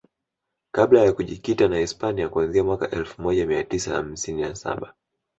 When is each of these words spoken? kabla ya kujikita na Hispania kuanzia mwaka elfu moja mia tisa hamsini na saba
kabla 0.71 1.03
ya 1.05 1.13
kujikita 1.13 1.67
na 1.67 1.77
Hispania 1.77 2.29
kuanzia 2.29 2.63
mwaka 2.63 2.89
elfu 2.91 3.21
moja 3.21 3.47
mia 3.47 3.63
tisa 3.63 3.93
hamsini 3.95 4.41
na 4.41 4.55
saba 4.55 4.93